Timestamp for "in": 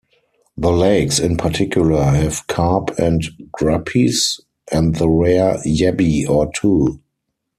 1.19-1.37